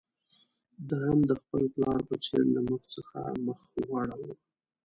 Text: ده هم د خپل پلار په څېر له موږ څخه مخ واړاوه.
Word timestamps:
ده 0.87 0.95
هم 1.05 1.19
د 1.29 1.31
خپل 1.41 1.63
پلار 1.73 1.99
په 2.09 2.15
څېر 2.25 2.43
له 2.55 2.61
موږ 2.67 2.81
څخه 2.95 3.17
مخ 3.45 3.59
واړاوه. 3.91 4.33